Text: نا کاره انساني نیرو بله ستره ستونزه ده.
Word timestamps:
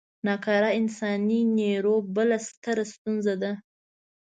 نا 0.25 0.33
کاره 0.45 0.69
انساني 0.79 1.39
نیرو 1.57 1.95
بله 2.15 2.37
ستره 2.47 2.83
ستونزه 2.93 3.33
ده. 3.41 3.51